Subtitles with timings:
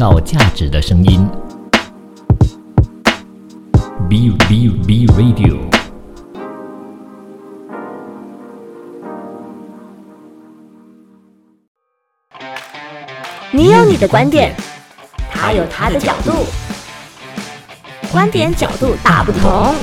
[0.00, 1.28] 造价值的声音。
[4.08, 5.58] B B B Radio。
[13.52, 14.54] 你有你的观点，
[15.30, 16.46] 他有他的角度，
[18.10, 19.74] 观点角度大不同。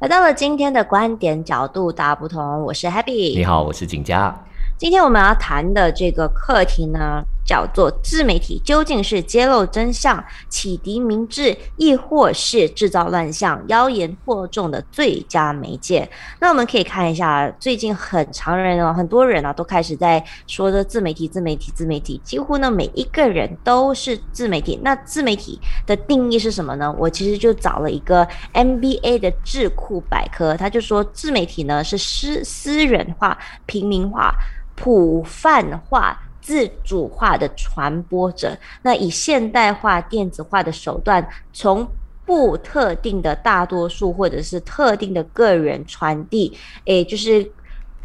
[0.00, 4.36] 来到了今天的观点角度大不同，我是 Happy，你好，我是景佳。
[4.76, 16.08] 今天我们要谈的这个课题呢，叫做自媒体究竟是揭露真相、启迪明智，亦或是制造乱象、妖言惑众的最佳媒介？
[16.40, 24.78] 那我们可以看一下，最近很常人哦，很多人啊，都开始在说的自媒体、自媒体、自媒体，几乎呢每一个人都是自媒体。
[24.82, 26.92] 那自媒体的定义是什么呢？
[26.98, 34.34] 我其实就找了一个 MBA 的智库百科，他就说自媒体呢是私私人化、平民化。
[34.78, 36.14] 普泛化、
[36.46, 41.84] 自主化的传播者，那以现代化、电子化的手段，从
[42.24, 47.50] 不特定的大多数或者是特定的个人传递，诶，就是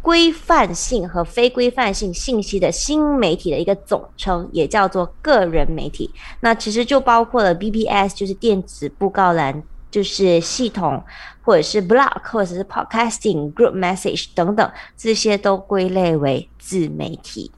[0.00, 6.10] 规范性和非规范性信息的新媒体的一个总称，也叫做个人媒体。
[6.40, 9.62] 那其实就包括了 BBS，就是电子布告栏。
[9.92, 11.04] 就是系统，
[11.42, 17.52] 或者是 blog，或者是 podcasting、group message 等等，这些都归类为自媒体。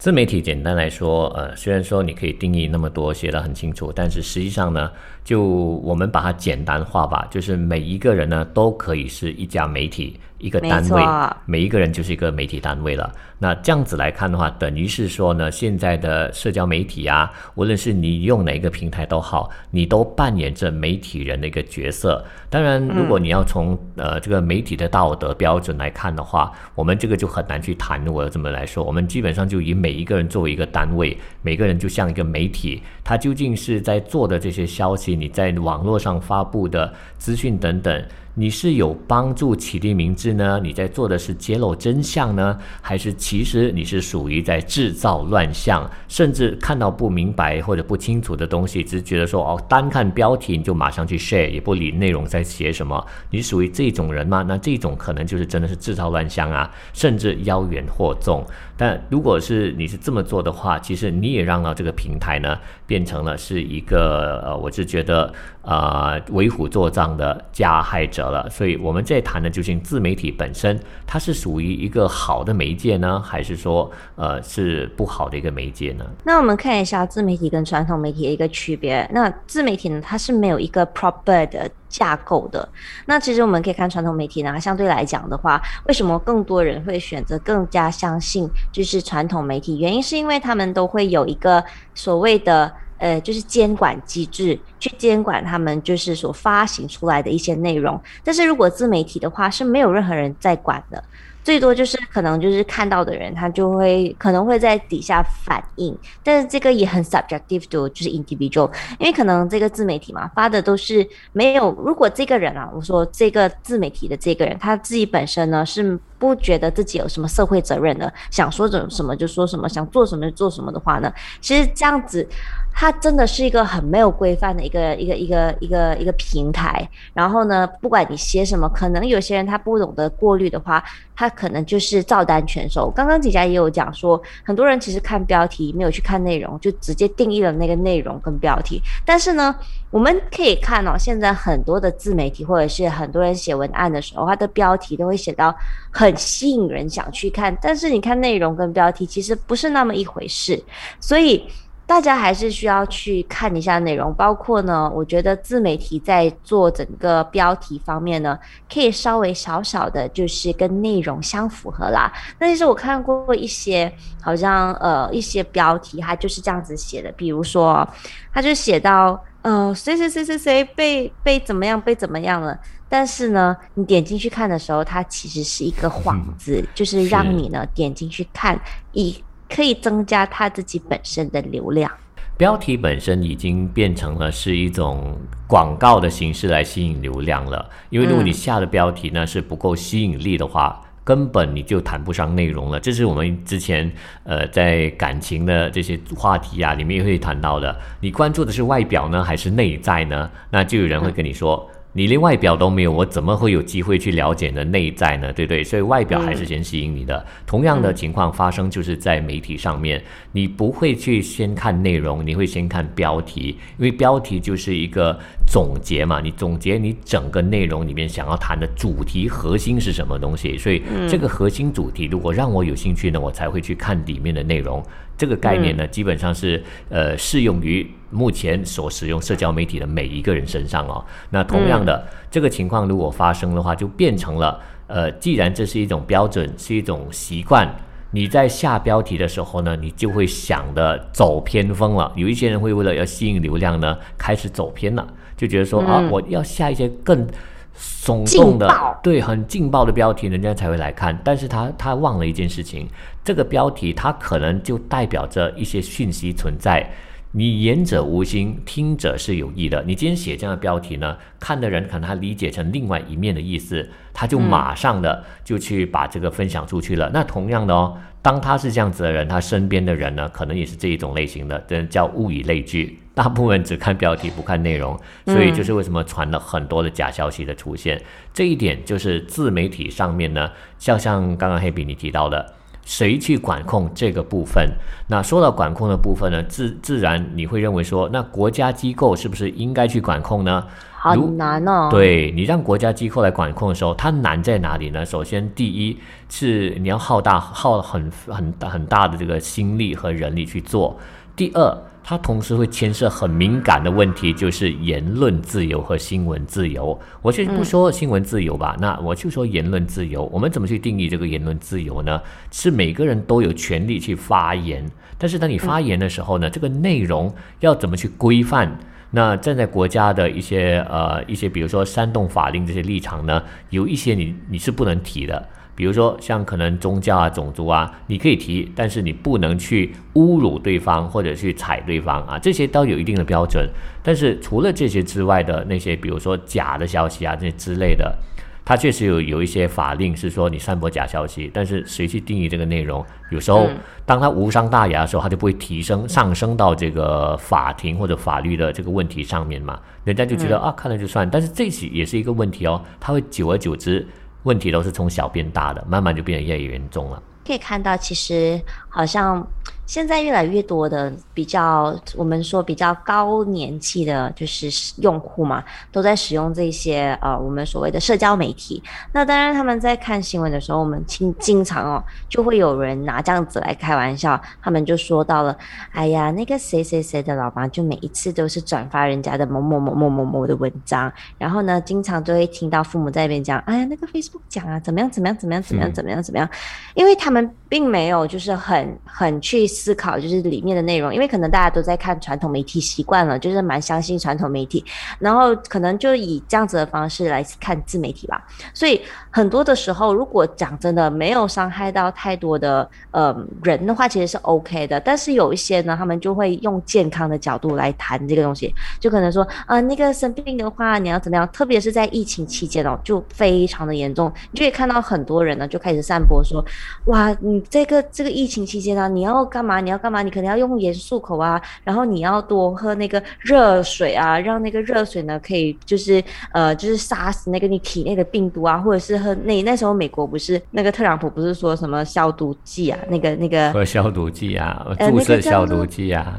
[0.00, 4.90] 自媒体简单来说，呃，虽然说你可以定义那么多，写的很清楚，但是实际上呢，
[5.30, 10.18] 就我们把它简单化吧，就是每一个人呢都可以是一家媒体。
[10.40, 11.04] 一个单位，
[11.44, 13.12] 每一个人就是一个媒体单位了。
[13.38, 22.24] 那这样子来看的话，等于是说呢，现在的社交媒体啊，无论是你用哪个平台都好，你都扮演着媒体人的一个角色。
[22.48, 28.02] 当然，如果你要从呃这个媒体的道德标准来看的话，我们这个就很难去谈。
[28.08, 38.04] 我这么来说，我们基本上就以每一个人作为一个单位，每个人就像一个媒体，他究竟是在做的这些消息，你在网络上发布的资讯等等。
[38.34, 40.60] 你是有帮助启迪明智呢？
[40.62, 45.88] 你在做的是揭露真相呢，还是其实你是属于在制造乱象？
[46.08, 53.04] 甚至看到不明白或者不清楚的东西，只是觉得说哦，单看标题你就马上去 share，也不理内容在写什么？
[53.30, 54.44] 你属于这种人吗？
[54.46, 58.44] 那这种可能就是真的是制造乱象啊，甚至妖言惑众。
[58.76, 65.30] 但如果是你是这么做的话，其实你也让到这个平台呢变成了是一个呃，我是觉得
[65.62, 68.48] 呃为虎作伥的加害者了。
[68.50, 76.04] 所以我们在谈的就是自媒体本身，它是属于一个好的媒介呢，还是说呃是不好的一个媒介呢？
[76.24, 79.08] 那我们看一下自媒体跟传统媒体的一个区别。
[79.12, 81.70] 那自媒体呢，它是没有一个 proper 的。
[81.90, 82.68] 架构的
[83.06, 89.76] 那其实我们可以看传统媒体呢，相对来讲的话，为什么更多人会选择更加相信就是传统媒体？
[89.76, 98.00] 原因是因为他们都会有一个所谓的呃，就是监管机制去监管他们就是所发行出来的一些内容。
[98.22, 101.02] 但是如果自媒体的话，是没有任何人在管的。
[101.42, 122.28] 最多就是可能就是看到的人，他就会可能会在底下反应，但是这个也很 subjective to 就是 individual，因为可能这个自媒体嘛发的都是没有，如果这个人啊，我说这个自媒体的这个人他自己本身呢是不觉得自己有什么社会责任的，想说什什么就说什么，想做什么就做什么的话呢，其实这样子。
[122.72, 126.88] 它真的是一个很没有规范的一个一个一个一个一个平台。
[127.12, 130.82] 然后呢，不管你写什么，可能有些人他不懂得过滤的话，
[131.16, 132.88] 他可能就是照单全收。
[132.88, 138.80] 刚刚几家也有讲说，很多人其实看标题没有去看内容，就直接定义了那个内容跟标题。
[139.04, 139.52] 但是呢，
[139.90, 145.54] 我们可以看哦，现在很多的自媒体或者是很多人写文案的时候，他的标题都会写到
[145.90, 147.56] 很吸引人想去看。
[147.60, 150.62] 但是你看内容跟标题其实不是那么一回事，
[151.00, 151.44] 所以。
[151.86, 158.38] 大家还是需要去看一下内容，包括呢，我觉得自媒体在做整个标题方面呢，
[158.72, 162.12] 可以稍微少少的，就是跟内容相符合啦。
[162.38, 163.92] 那其实我看过一些，
[164.22, 167.84] 好像呃一些标题，它就是这样子写的，比如说，
[168.32, 172.58] 他就写到呃谁谁谁谁谁被被怎么样被怎么样了，
[172.88, 178.60] 但是呢，你点进去看的时候，它其实是一个幌子，就是让你呢点进去看
[178.92, 179.22] 以。
[179.52, 181.90] 可以增加他自己本身的流量。
[182.36, 187.68] 标题本身已经变成了是一种广告的形式来吸引流量了。
[187.88, 192.78] 因为如果你下的标题呢是不够吸引力的话，根本你就谈不上内容了。
[192.78, 193.90] 这是我们之前
[194.24, 197.76] 呃在感情的这些话题啊里面会谈到的。
[198.00, 200.30] 你关注的是外表呢还是内在呢？
[200.50, 201.70] 那就有人会跟你说。
[201.92, 205.32] 你连外表都没有，我怎么会有机会去了解你的内在呢？
[205.32, 205.64] 对不对？
[205.64, 207.26] 所以外表还是先吸引你的。
[207.46, 210.00] 同样的情况发生就是在媒体上面，
[210.30, 220.56] 你不会去先看内容，你会先看标题，因为标题就是一个总结嘛，你总结你整个内容里面想要谈的主题核心是什么东西。
[220.56, 224.80] 所以这个核心主题如果让我有兴趣呢，我才会去看里面的内容。
[225.20, 231.04] 这个概念呢，基本上是呃适用于目前所使用社交媒体的每一个人身上哦。
[231.28, 237.68] 那同样的这个情况如果发生的话，就变成了呃，既然这是一种标准，是一种习惯，
[238.12, 242.10] 你在下标题的时候呢，你就会想的走偏锋了。
[242.16, 245.06] 有一些人会为了要吸引流量呢，开始走偏了，
[245.36, 247.28] 就觉得说啊，我要下一些更。
[247.76, 251.18] 耸动的，对，很劲爆的标题，人家才会来看。
[251.24, 252.88] 但是他他忘了一件事情，
[253.24, 256.90] 这个标题它可能就代表着一些讯息存在。
[257.32, 259.80] 你言者无心，听者是有意的。
[259.86, 267.08] 你今天写这样的标题呢，看的人可能他理解成另外一面的意思，他就马上的就去把这个分享出去了。
[267.14, 272.98] 那同样的哦，当他是这样子的人，他身边的人呢，可能也是这一种类型的，这叫物以类聚。
[273.20, 278.00] 大部分只看标题不看内容，所以就是为什么传了很多的假消息的出现。
[278.32, 282.54] 这一点就是自媒体上面呢，像像刚刚黑比你提到的。
[282.82, 284.66] 谁去管控这个部分？
[285.08, 290.66] 那说到管控的部分呢，自自然你会认为说，那国家机构是不是应该去管控呢？
[290.96, 291.88] 好难哦。
[291.90, 295.04] 对你让国家机构来管控的时候，它难在哪里呢？
[295.04, 295.98] 首先，第一
[296.30, 300.98] 是你要耗大耗很很很大的这个心力和人力去做。
[301.36, 301.76] 第二。
[302.10, 307.00] 它同时会牵涉很敏感的问题，就是言论自由和新闻自由。
[307.22, 310.24] 我先不说新闻自由吧，那我就说言论自由。
[310.32, 312.20] 我们怎么去定义这个言论自由呢？
[312.50, 314.84] 是每个人都有权利去发言，
[315.18, 318.76] 但是当你发言的时候呢，这个内容要怎么去规范？
[319.12, 325.48] 那站在国家的一些呃一些，比如说煽动法令这些立场呢，有一些你你是不能提的。
[325.80, 333.66] 比如说，像可能宗教啊、种族啊，你可以提，但是你不能去侮辱对方或者去踩对方啊，这些都有一定的标准。
[334.02, 338.14] 但是除了这些之外的那些，比如说假的消息啊这些之类的，
[338.62, 343.02] 它确实有有一些法令是说你散播假消息，但是谁去定义这个内容？
[343.30, 343.66] 有时候
[344.04, 351.26] 当它无伤大雅的时候，它就不会提升上升到这个法庭或者法律的这个问题上面嘛，人家就觉得啊看了就算。
[351.30, 354.06] 但是这起也是一个问题哦，它会久而久之。
[354.42, 357.22] 问题都是从小变大的，慢慢就变得越来越严重了。
[357.46, 359.46] 可以看到，其实好像。
[359.90, 364.70] 现在越来越多的比较，我们说比较高年纪的，就是
[365.02, 368.80] 用户嘛，都在使用这些呃，我们所谓的社交媒体。
[369.12, 374.40] 那当然，他们在看新闻的时候，我们经经常哦，就会有人拿这样子来开玩笑。
[374.62, 375.58] 他们就说到了，
[375.90, 386.48] 哎呀，那个谁谁谁的老妈，就每一次都是转发人家的某某某某某某的文章，然后呢，经常都会听到父母在那边讲，哎呀，那个 Facebook 讲啊，怎么样怎么样怎么样怎么样怎么样怎么样，
[386.94, 389.66] 因为他们并没有就是很很去。
[389.80, 394.84] 思考就是里面的内容，因为可能大家都在看传统媒体习惯了，就是蛮相信传统媒体，
[395.18, 398.46] 然后可能就以这样子的方式来看自媒体吧。
[398.74, 405.00] 所以很多的时候，如果讲真的没有伤害到太多的呃人的话，其实是 OK 的。
[405.00, 411.48] 但是有一些呢，他们就会用健康的角度来谈这个东西，就可能说啊，那个生病的话你要怎么样？
[411.48, 414.30] 特别是在疫情期间哦，就非常的严重。
[414.50, 416.62] 你就可以看到很多人呢就开始散播说，
[417.06, 419.69] 哇，你这个这个疫情期间呢，你要干嘛？
[419.70, 420.20] 嘛，你要干嘛？
[420.22, 426.22] 你可能要用盐漱口啊，然后你要多喝那个热水啊，让那个热水呢可以就是
[426.52, 436.36] 呃就是杀死那个你体内的病毒啊，或者是喝那那时候美国不是那个特朗普不是说什么消毒剂啊，那个那个喝消毒剂啊，注射消毒剂啊，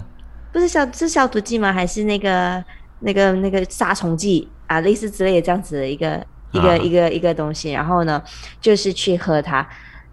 [0.51, 1.71] 不是消是消毒剂吗？
[1.71, 2.61] 还是那个
[2.99, 6.21] 那个那个杀虫剂啊，类似之类的这样子的一个
[6.51, 8.21] 一个一个一个东西，然后呢
[8.59, 9.65] 就是去喝它。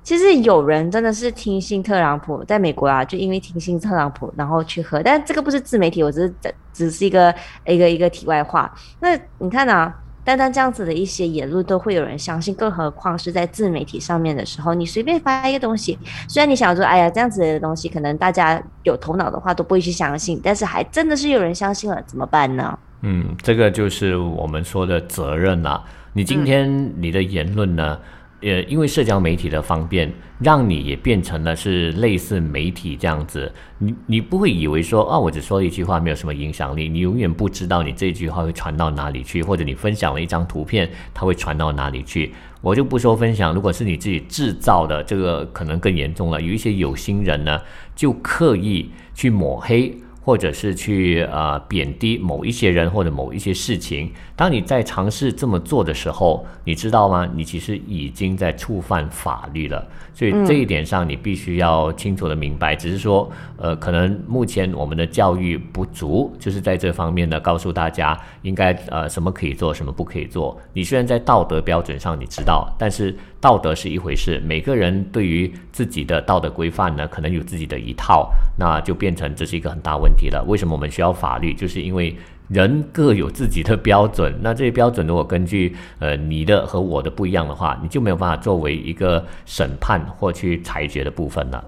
[0.09, 5.03] 其实有人真的是听信特朗普，在美国啊，就因为听信特朗普，然后去喝。
[5.03, 6.35] 但这个不是自媒体，我只是
[6.73, 7.35] 只是一个
[7.67, 8.75] 一个一个题外话。
[9.01, 22.79] 那你看啊，单单这样子的一些言论都会有人相信，更何况是在自媒体上面的时候，你随便发一个东西，虽然你想说，哎呀，这样子的东西可能大家有头脑的话都不会去相信，但是还真的是有人相信了，怎么办呢？
[23.03, 25.85] 嗯，这个就是我们说的责任啦。
[26.15, 27.99] 你今天你的言论呢？
[28.41, 33.53] 呃，因为社交媒体的方便，让你也变成了是类似媒体这样子。
[33.79, 36.89] 你你不会以为说啊，我只说一句话没有什么影响力。
[36.89, 42.33] 你永远不知道你这句话会传到哪里去，或者你分享了一张图片，它会传到哪里去。
[42.61, 46.41] 我就不说分享，如果是你自己制造的，这个可能更严重了。
[46.41, 47.61] 有一些有心人呢，
[47.97, 49.97] 就刻意去抹黑。
[50.29, 54.13] 或者是去呃贬低某一些人或者某一些事情。
[54.37, 57.27] 当你在尝试这么做的时候，你知道吗？
[57.35, 59.83] 你其实已经在触犯法律了。
[60.13, 62.77] 所以这一点上，你必须要清楚的明白。
[62.77, 70.61] 只是说，呃，可能目前我们的教育不足，就是在这方面呢，告诉大家应该呃什么可以做，什么不可以做。
[70.75, 80.45] 你虽然在道德标准上你知道，但是道德是一回事，每个人对于自己的道德规范呢，可能有自己的一套，那就变成这是一个很大问题了。
[80.49, 81.55] 为什么我们需要法律？
[81.55, 82.17] 就是因为。
[82.49, 91.63] 人各有自己的标准，那这些标准如果根据呃你的和我的不一样的话，你就没有办法作为一个审判或去裁决的部分了。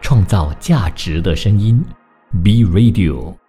[0.00, 1.84] 创造价值的声音
[2.42, 3.39] ，B Radio。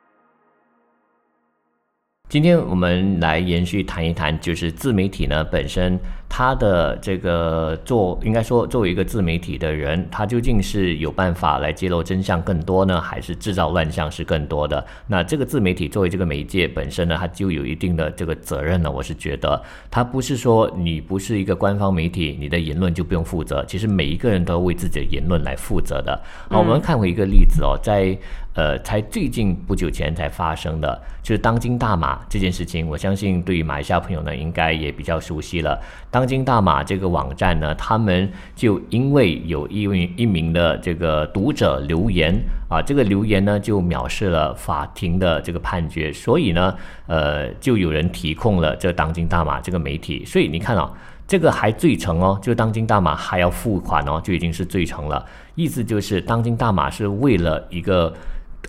[2.31, 5.99] 今天我们来延续谈一谈，就是自媒体呢本身。
[6.33, 14.81] 它的这个做，应该说作为一个自媒体的人，他究竟是有办法来揭露真相更多呢，还是制造乱象是更多的？
[15.07, 18.89] 那这个自媒体作为这个媒介本身呢，它就有一定的这个责任呢。
[18.89, 23.65] 我是觉得，它不是说你不是一个官方媒体，你的言论就不用负责。
[23.65, 26.17] 其实每一个人都要为自己的言论来负责的。
[26.49, 28.17] 好，我们看回一个例子哦，在
[28.53, 35.81] 呃，才最近不久前才发生的，就是当今大马这件事情，我相信对于马来西亚朋友呢，应该也比较熟悉了。
[36.09, 42.37] 当今大马这个网站呢，他们就因为有一名一名的这个读者留言
[42.69, 46.75] 啊，这个留言呢就藐视了法庭的这个判决，所以呢，
[47.07, 50.25] 呃，就有人提控了这当今大马这个媒体。
[50.25, 50.91] 所以你看啊，
[51.25, 55.25] 这个还罪成哦，就当今大马还要付款哦，就已经是罪成了。
[55.55, 58.13] 意思就是当今大马是为了一个。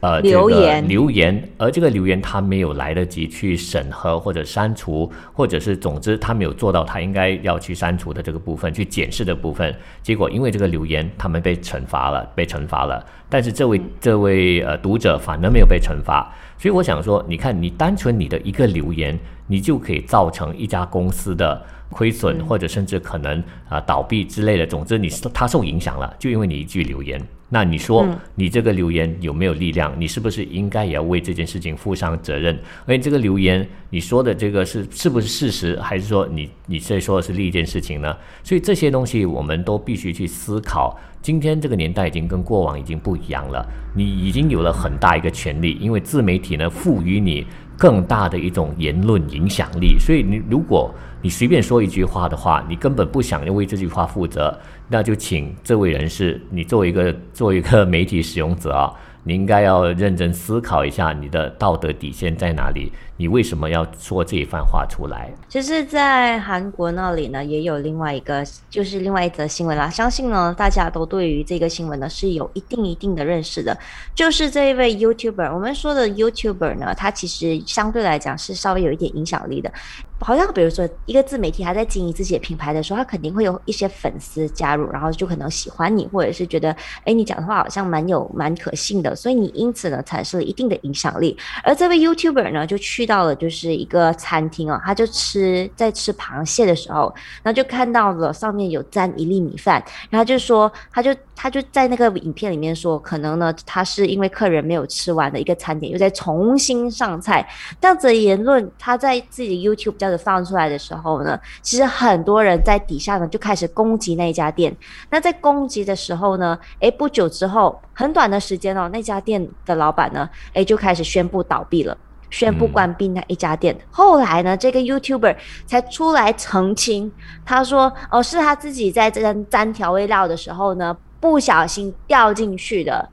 [0.02, 13.06] 呃，留言留言，而这个留言他没有来得及去审核或者删除，或者是总之他没有做到他应该要去删除的这个部分，去检视的部分，结果因为这个留言，他们被惩罚了，被惩罚了。
[13.28, 19.16] 但是这位这位呃读者反而没有被惩罚，所以我想说，你看你单纯你的一个留言，
[19.47, 21.62] 你就可以造成一家公司的。
[21.92, 27.21] 亏损或者甚至可能啊倒闭之类的，总之你他受影响了，就因为你一句留言。
[27.54, 29.94] 那你说你这个留言有没有力量？
[29.99, 32.59] 你是不是应该也要为这件事情负上责任？
[32.87, 38.16] 而且这个留言你说的这个是是不是事实，还是说你你在说的是另一件事情呢？
[38.42, 40.99] 所以这些东西我们都必须去思考。
[41.21, 50.90] 今天这个年代已经跟过往已经不一样了，你已经有了很大一个权利，因为自媒体呢赋予你更大的一种言论影响力，所以你如果
[51.23, 58.93] 你随便说一句话的话，你根本不想要为这句话负责，那就请这位人士，你作为一个作为一个媒体使用者啊。
[59.25, 62.91] 你应该要认真思考一下，你的道德底线在哪里？
[63.23, 65.31] 你为什么要说这一番话出来？
[65.49, 69.88] 其实，在韩国那里呢，也有另外一个，就是另外一则新闻啦。
[69.88, 73.79] 相信呢，大家都对于这个新闻呢是有一定一定的认识的。
[74.12, 79.73] 就是这一位 YouTuber，我们说的 YouTuber 呢，他其实相对来讲是稍微有一点影响力的。
[80.19, 86.75] 好像比如说一个自媒体，还在经营自己的品牌的时候，他肯定会有一些粉丝加入，然后就可能喜欢你，或者是觉得，
[87.05, 91.37] 哎，你讲的话好像蛮有蛮可信的，所以你因此呢产生了一定的影响力。
[91.64, 107.47] 而这位 YouTuber 呢，就去到到了就是一个餐厅啊，他就吃在吃螃蟹的时候，然后就看到了上面有沾一粒米饭，然后就说，他就他就在那个影片里面说，可能呢他是因为客人没有吃完的一个餐点，又在重新上菜，
[107.78, 110.23] 这样子的言论，他在自己 YouTube 这样子。
[110.23, 114.73] 放出来的时候呢，其实很多人在底下呢就开始攻击那一家店。
[115.11, 121.99] 那在攻击的时候呢，诶，不久之后，很短的时间哦，那家店的老板呢，诶，就开始宣布倒闭了，
[122.32, 123.78] 宣布关闭那一家店。
[123.92, 125.36] 后来呢，这个 YouTuber
[125.66, 127.12] 才出来澄清，
[127.44, 133.08] 他说：“哦，是他自己在沾沾调味料的时候呢，不小心掉进去的。”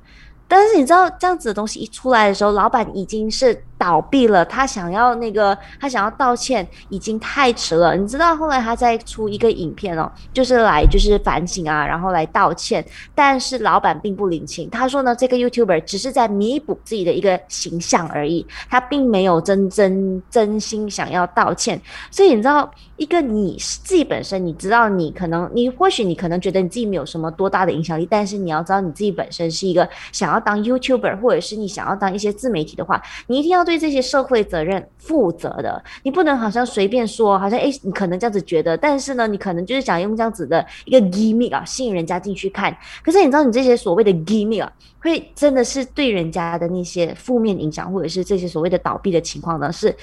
[0.47, 3.63] 但是你知道，这样子的东西一出来的时候，老板已经是。
[3.79, 7.95] 倒闭了，他想要那个，他想要道歉，已经太迟了。
[7.95, 12.85] 你知道后来他再出一个影片哦，就是来就是反省啊，然后来道歉。
[13.15, 21.79] 但是老板并不领情，他说呢，这个 YouTuber 只是在弥补自己的一个形象而已，他并没有真真真心想要道歉。
[22.11, 33.68] 所以你知道，一个你自己本身，你知道你可能，你或许你可能觉得你自己没有什么多大的影响力，但是你要知道你自己本身是一个想要当 YouTuber，或者是你想要当一些自媒体的话，你一定要。
[33.69, 42.75] 对这些社会责任负责的，你不能好像随便说，好像哎，你可能这样子觉得，但是呢，你可能就是想用这样子的一个 gimmick 啊，吸引人家进去看。
[43.03, 49.95] 可是你知道，你这些所谓的 gimmick 啊，会真的是对人家的那些负面影响，或者是这些所谓的倒闭的情况呢，是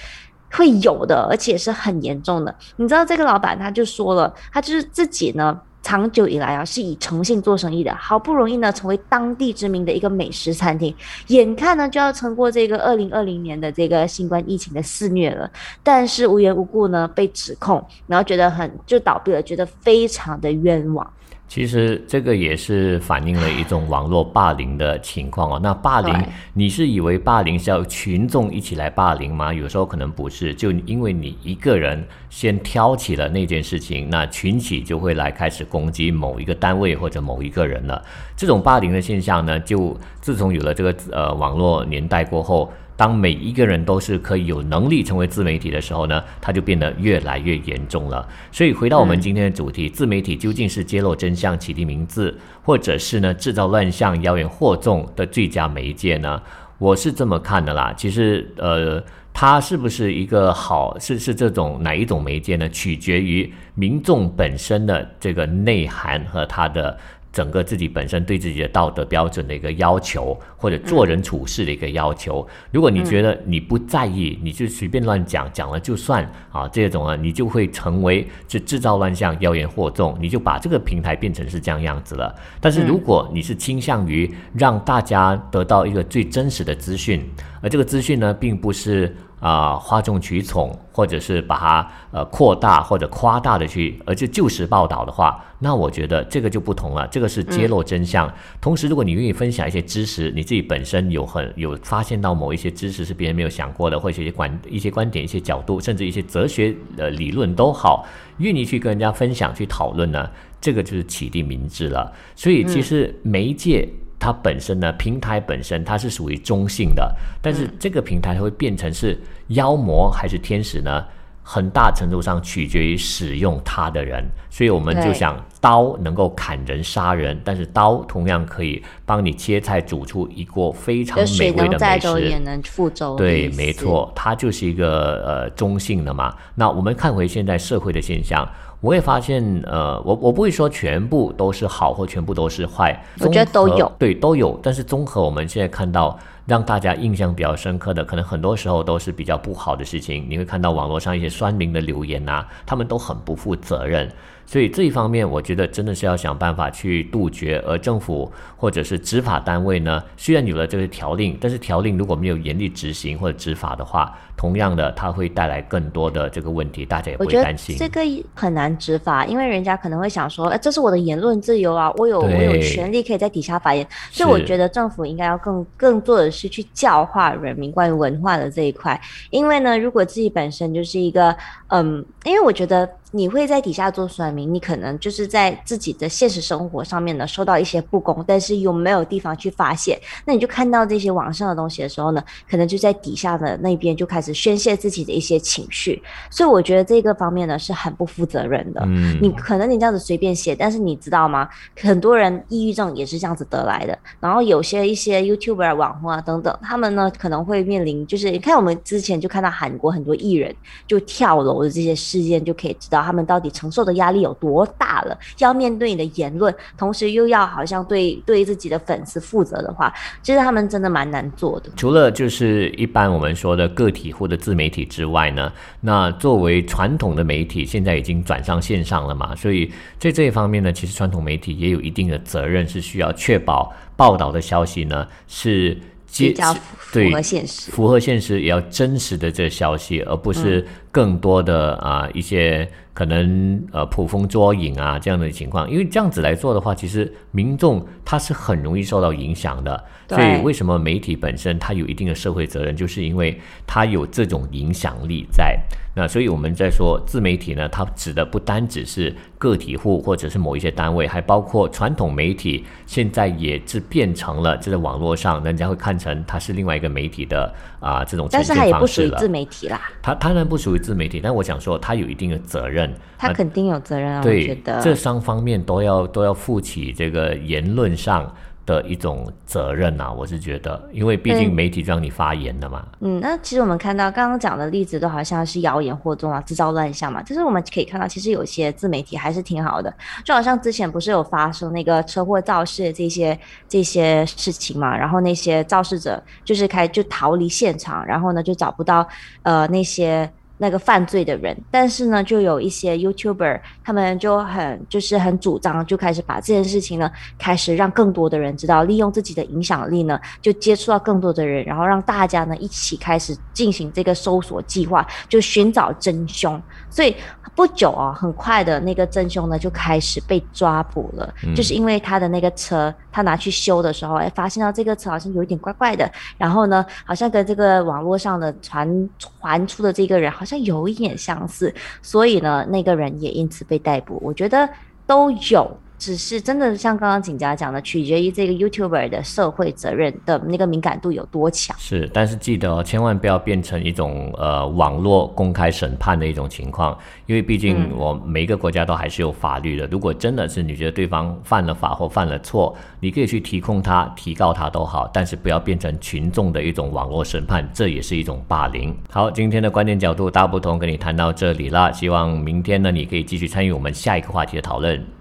[0.53, 2.55] 会有的，而且是很严重的。
[2.77, 5.61] 你知道，这个老板他就说了，他就是自己呢。
[5.87, 10.93] 长久以来啊是以诚信做生意的，好不容易呢成为当地知名的一个美食餐厅，
[11.29, 15.49] 眼看呢就要撑过这个二零二零年的这个新冠疫情的肆虐了，
[15.85, 21.09] 但是无缘无故呢被指控，然后觉得很就倒闭了，觉得非常的冤枉。
[21.49, 25.61] 其实这个也是反映了一种网络霸凌的情况哦。
[25.63, 26.15] 那霸凌，
[26.53, 29.55] 你是以为霸凌是要群众一起来霸凌吗？
[29.55, 38.05] 有时候可能不是，就因为你一个人先挑起了那件事情，那群体就会来开始攻击某一个单位或者某一个人了。
[38.37, 42.73] 这种霸凌的现象呢，就自从有了这个呃网络年代过后。
[42.97, 48.27] 当每一个人都是可以有能力成为自媒体的时候呢，它就变得越来越严重了。
[48.51, 56.41] 所以回到我们今天的主题，自媒体究竟是揭露真相、起地名字，或者是呢制造乱象、谣言惑众的最佳媒介呢？
[56.79, 57.93] 我是这么看的啦。
[57.97, 62.69] 其实，呃，它是不是一个好，是是这种哪一种媒介呢？
[62.71, 66.99] 取决于民众本身的这个内涵和它的。
[67.37, 72.49] 整个自己本身对自己的道德标准的一个要求，或者做人处事的一个要求。
[72.73, 82.35] 如果你觉得你不在意，你就随便乱讲，讲了就算啊，这种啊，你就会成为是制造乱象、妖言惑众，你就把这个平台变成是这样样子了。
[82.59, 87.23] 但是如果你是倾向于让大家得到一个最真实的资讯，
[87.61, 89.15] 而这个资讯呢，并不是。
[89.39, 97.07] 啊，哗众取宠，或者是把它呃扩大或者夸大的去，而且就实报道的话，那我觉得这个就不同了。
[97.09, 98.33] 这个是揭露真相。
[98.61, 108.07] 同时，如果你愿意分享一些知识，你自己本身有很有发现到某一些知识是别人没有想过的，或者一些观一些观点、一些角度，甚至一些哲学呃理论都好，
[108.39, 110.31] 愿意去跟人家分享、去讨论呢，
[110.63, 112.11] 这个就是启迪明智了。
[112.35, 113.87] 所以，其实媒介。
[114.19, 119.19] 它本身呢，平台本身它是属于中性的，但是这个平台会变成是
[119.49, 121.05] 妖魔还是天使呢？
[121.49, 132.21] 很大程度上取决于使用它的人，所以我们就想，刀能够砍人杀人，但是刀同样可以帮你切菜，煮出一锅非常美味的美食。
[132.23, 133.15] 也能覆舟。
[133.15, 136.35] 对，没错，它就是一个呃中性的嘛。
[136.57, 138.45] 那我们看回现在社会的现象。
[138.81, 144.59] 我也发现，呃，我我不会说全部都是好或全部都是坏，我觉得都有，对，都有。
[144.63, 150.25] 但是综合我们现在看到，让大家印象比较深刻的，可能很多时候都是比较不好的事情。
[150.29, 154.09] 你会看到网络上一些酸民的留言呐，他们都很不负责任。
[154.49, 157.61] 所以这一方面，我觉得真的是要想办法去杜绝。
[157.67, 167.77] 而政府或者是执法单位呢，虽然有了这个条令，但是条令如果没有严厉执行或者执法的话，同样的，它会带来更多的这个问题，大家也会担心。
[167.77, 168.01] 这个
[168.37, 173.85] 很难执法，因为人家可能会想说，哎，这是我的言论自由啊，我有我有权利可以在底下发言。
[174.13, 179.01] 所以我觉得政府应该要更更做的是去教化人民关于文化的这一块。
[179.31, 181.35] 因为呢，如果自己本身就是一个，
[181.69, 182.89] 嗯，因为我觉得。
[183.13, 198.83] 你会在底下做算命，你可能就是在自己的现实生活上面呢受到一些不公，但是又没有地方去发泄，那你就看到这些网上的东西的时候呢，可能就在底下的那边就开始宣泄自己的一些情绪，所以我觉得这个方面呢是很不负责任的。
[198.85, 201.49] 嗯，你可能你这样子随便写，但是你知道吗？
[201.81, 203.97] 很多人抑郁症也是这样子得来的。
[204.21, 210.55] 然后有些一些 YouTuber 网红啊等等，他们呢可能会面临，就是你看我们之前就看到韩国很多艺人
[210.87, 213.01] 就跳楼的这些事件，就可以知道。
[213.01, 215.17] 他们到底承受的压力有多大了？
[215.39, 221.71] 要面对你的言论，同时又要好像对对自己的粉丝负责的话，其实他们真的蛮难做的。
[221.77, 235.79] 除了就是一般我们说的个体或者自媒体之外呢，那作为传统的媒体，现在已经转上线上了嘛，所以在这一方面呢，其实传统媒体也有一定的责任，是需要确保报道的消息呢是。
[236.19, 245.71] 比较符合现实，符合现实也要真实的这个消息，而不是更多的啊一些可能呃捕风捉影啊这样的情况。
[245.71, 249.85] 因为这样子来做的话，其实民众他是很容易受到影响的。
[250.09, 255.59] 所以为什么媒体本身它有一定的社会责任，就是因为它有这种影响力在。
[255.97, 262.65] 那所以我们在说自媒体呢，它指的不单只是个体户或者是某一些单位，还包括传统媒体。
[262.87, 268.57] 现在也是变成了，就在网络上，人家会看成它是另外一个媒体的啊这种呈现方式了。
[268.57, 269.81] 但是它也不属于自媒体啦。
[270.01, 272.86] 它当然不属于自媒体，但我想说，它有一定的责任。
[273.19, 278.33] 它肯定有责任啊，我觉得这三方面都要都要负起这个言论上。
[278.67, 282.85] 的一种责任呐，我是觉得，因为毕竟媒体让你发言的嘛。
[282.99, 287.23] 嗯，那其实我们看到刚刚讲的例子都好像是谣言惑众啊，制造乱象嘛。
[287.23, 289.95] 就是我们可以看到，其实有些自媒体还是挺好的，
[290.25, 299.07] 就好像之前不是有发生那个车祸肇事这些这些事情嘛，然后那些肇事者就是开就逃离现场，然后呢就找不到
[299.45, 300.29] 呃那些。
[300.59, 316.59] 那个犯罪的人，但是呢，就有一些 YouTuber，他们就很就是很主张，就开始把这件事情呢，开始让更多的人知道，利用自己的影响力呢，就接触到更多的人，然后让大家呢一起开始进行这个搜索计划，就寻找真凶。
[316.89, 317.15] 所以
[317.55, 330.46] 不久啊，很快的那个真凶呢就开始被抓捕了，就是因为他的那个车，他拿去修的时候，哎，发现到这个车好像有一点怪怪的，然后呢，好像跟这个网络上的传传出的这个人好。
[330.47, 334.17] 好像有一点相似，所以呢，那个人也因此被逮捕。
[334.23, 334.69] 我觉得
[335.05, 335.77] 都有。
[335.99, 341.77] 只是真的像刚刚景佳讲的，取决于这个 YouTuber 的社会责任的那个敏感度有多强。
[341.79, 349.87] 是，但是记得哦，千万不要变成一种呃网络公开审判的一种情况，因为毕竟我每一个国家都还是有法律的。
[349.87, 358.95] 如果真的是你觉得对方犯了法或犯了错，你可以去提控他、提告他都好，但是不要变成群众的一种网络审判，这也是一种霸凌。
[359.11, 361.91] 好，今天的观点角度大不同，跟你谈到这里啦。
[361.91, 365.16] 希望明天呢，你可以继续参与我们下一个话题的讨论。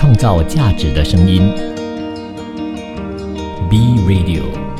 [0.00, 1.52] 创造价值的声音
[3.68, 4.79] ，B Radio。